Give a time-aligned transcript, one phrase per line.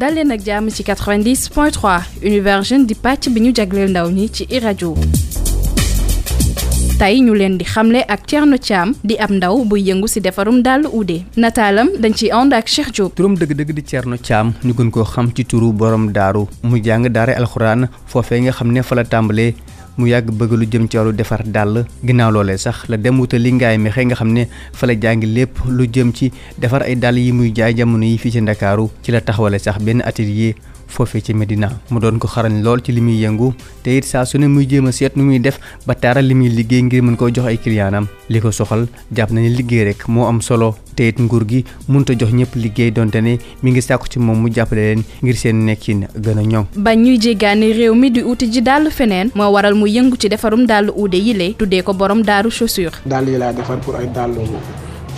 [0.00, 2.04] dal leen ak jàmm ci 90 point
[2.88, 4.94] di pàcc bi ñu jagleel ndaw ñi ci iradio
[7.00, 10.62] tey ñu leen di xamle ak Thierno Thiam di ab ndaw buy yëngu si defarum
[10.62, 13.14] dàll uude nataalam dañ ci ànd ak Cheikh Diop.
[13.16, 17.08] turam dëgg-dëgg di Thierno Thiam ñu gën koo xam ci turu borom daaru mu jàng
[17.10, 19.52] daare alxuraan foofee nga xam ne fa la tàmbalee
[19.98, 21.76] mu yàgg bëgg lu jëm ci wàllu defar dàll
[22.06, 24.42] ginnaaw loolee sax la dem wuta li ngaay mexe nga xam ne
[24.78, 26.30] fa la jàngi lépp lu jëm ci
[26.62, 29.78] defar ay dàll yi muy jaay jamono yi fii ci ndakaaru ci la taxawale sax
[29.86, 30.54] benn atelier
[30.94, 33.52] foofee ci Medina mu doon ko xarañ lool ci li muy yëngu
[33.84, 36.48] te it saa su ne muy jéema seet nu muy def ba taaral li muy
[36.58, 40.26] liggéey ngir mën koo jox ay kiliyaanam li ko soxal jàpp nañu liggéey rek moo
[40.30, 43.80] am solo te it nguur gi mënut a jox ñëpp liggéey donte ne mi ngi
[43.88, 46.64] sàkku ci moom mu jàppale leen ngir seen nekkin gën a ñoŋ.
[46.76, 50.28] ba ñuy jéggaani réew mi di uti ji dàll feneen moo waral mu yëngu ci
[50.28, 52.94] defarum dàll uude yile tuddee ko borom daaru chaussure.
[53.06, 54.08] dàll yi laa defar pour ay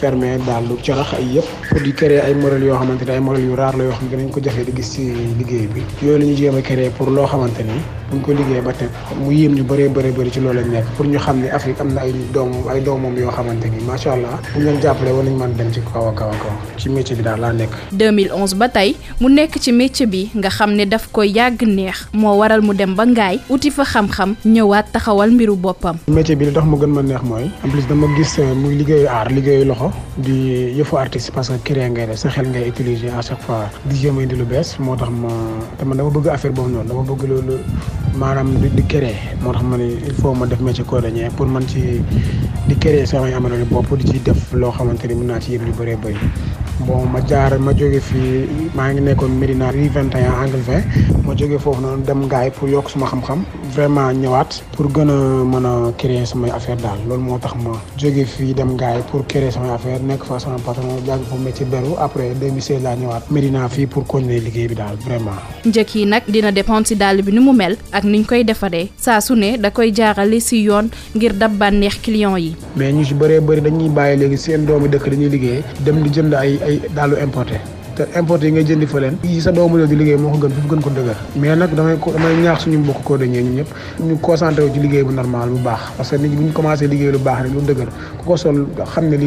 [0.00, 3.20] fermé daal lu carax ay yëpp pour di créer ay modèles yoo xamante ne ay
[3.20, 5.02] modèles yu raar la yoo xam ne dinañ ko jafe di gis ci
[5.38, 7.74] liggéey bi yooyu la jéema jéem a créer pour loo xamante ni
[8.10, 8.88] buñ ko liggéey ba teg
[9.20, 11.80] mu yéem ñu bëree bëri bëri ci loolu lañ nekk pour ñu xam ne Afrique
[11.80, 15.24] am ay doom ay doomam yoo xamante ni macha allah bu ñu leen jàppale war
[15.24, 17.22] nañ mën dem ci kaw a kaw a kaw ci métier bi
[18.58, 22.32] ba tey mu nekk ci métier bi nga xam ne daf ko yàgg neex moo
[22.38, 25.96] waral mu dem ba ngaay wuti fa xam-xam ñëwaat taxawal mbiru boppam.
[26.08, 28.74] métier bi li tax mu gën ma neex mooy en plus dama gis euh, muy
[28.76, 32.68] liggéeyu aar liggéeyu loxo di yëfu artiste parce que créé ngay def sa xel ngay
[32.70, 35.28] utiliser à chaque fois di jéem indi lu bees moo tax ma
[35.78, 37.58] dama dama bëgg affaire boobu noonu dama bëgg loolu
[38.18, 39.14] maanaam di di créer
[39.46, 42.02] moo tax ma ne il faut ma def métier cordonnier pour man ci
[42.66, 45.62] di créer samay amaloon bopp di ci def loo xamante ni mën naa ci yëg
[45.62, 46.18] lu bëree bëri.
[46.82, 51.32] bon ma jaar ma jóge fii maa ngi nekkoon Médina rue 21 angle 20 ma
[51.38, 53.44] jege foofu noonu dem ngaay pour yokk suma xam-xam
[53.78, 55.18] vraiment ñëwaat pour gën a
[55.50, 59.24] mën a créer samay affaire daal loolu moo tax ma jóge fii dem gaay pour
[59.28, 64.04] créer samay affaire nekk fa sama patron jàng fa métier beru après 2016 fii pour
[64.06, 65.38] continuer liggéey bi daal vraiment.
[65.66, 68.88] njëkk yi nag dina dépendre si dàll bi ni mu mel ak niñ koy defaree
[68.98, 72.56] saa su ne da koy jaarale si yoon ngir dab bànneex client yi.
[72.76, 76.10] mais ñu si bëree bëri dañuy bàyyi léegi seen doomi dëkk dañuy liggéey dem di
[76.10, 77.60] jënd ay ay dàllu importé
[77.98, 80.36] te importé yi ngay jëndi fa leen yi sa doomu réew di liggéey moo ko
[80.42, 83.64] gën foofu gën ko dëgër mais nag damay damay ñaax suñu mbokk koo dañee
[85.12, 86.52] normal bu baax parce nit ñi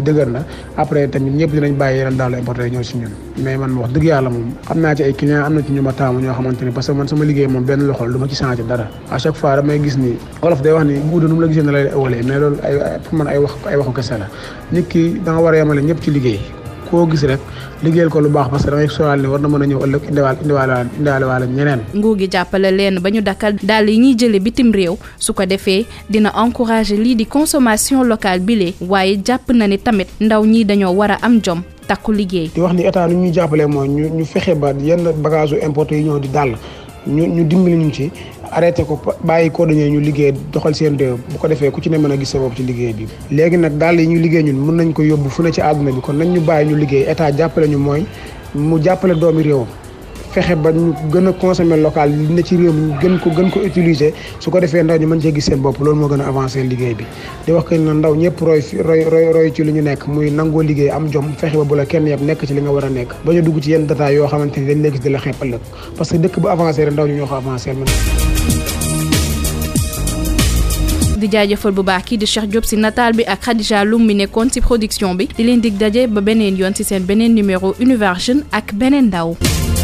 [0.00, 0.44] bu na
[0.76, 3.10] après tamit ñëpp dinañ bàyyi yeneen daal importé yi ñëw si ñun
[3.42, 5.80] mais man wax dëgg yàlla moom am naa ci ay client am na ci ñu
[5.82, 8.28] ma taamu ñoo xamante ni parce que man sama liggéey moom benn loxol du ma
[8.28, 11.40] ci changé dara à chaque fois damay gis ni wolof day wax ni guuda nu
[11.40, 12.58] la gisee na lay ëwalee mais loolu
[15.42, 16.40] war a yemale ñëpp ci liggéey
[16.90, 17.38] koo gis rek
[17.86, 20.36] liggéeyal ko lu baax parce que da ngay war na mën a ñëw ëllëg indiwaal
[20.42, 24.40] indiwaal indiwaale waale ñeneen nguur gi jàppale leen ba ñu dakkal daal yi ñuy jële
[24.40, 29.66] bitim réew su ko defee dina encourager lii di consommation locale bile waaye jàpp na
[29.68, 33.06] ni tamit ndaw ñi dañoo war a am jom takku liggéey di wax ni état
[33.06, 36.54] lu ñuy jàppale mooy ñu ñu fexe ba yenn bagage u yi ñëw di dàll
[37.06, 38.10] ñu ñu dimbali ñu ci
[38.52, 41.90] arrêté ko bàyyi cordonnier yi ñu liggéey doxal seen réew bu ko defee ku ci
[41.90, 44.76] ne mën a gis sa bopp ci bi léegi nag dàll ñu liggéey ñun mën
[44.76, 47.68] nañ ko yóbbu fu ne ci àdduna bi kon nañ ñu ñu liggéey état jàppale
[47.68, 48.04] ñu mooy
[48.54, 49.66] mu jàppale doomi réewam
[50.62, 52.72] ba ñu gën a consommer local li ne ci réew
[53.18, 54.12] ko gën ko utiliser
[54.60, 57.04] defee ndaw ñu mën cee gis seen bopp loolu moo gën a avancé liggéey bi
[57.46, 60.28] di wax que na ndaw ñëpp roy roy roy roy ci li ñu nekk muy
[60.30, 62.84] nangoo liggéey am jom fexe ba bu la kenn yëpp nekk ci li nga war
[62.84, 65.08] a nekk ba ñu dugg ci yenn data yoo xamante ni dañ la gis di
[65.10, 65.60] la xeeb ëllëg
[65.96, 67.86] parce que dëkk bu avancé rek ndaw ñu ñoo ko avancé man
[71.24, 74.14] di jaajëfal bu baax kii di Cheikh Diop ci nataal bi ak Khadija Loum mi
[74.20, 77.74] nekkoon ci produktion bi di leen dig daje ba beneen yoon ci seen beneen numero
[77.86, 79.79] Univers ak beneen ndaw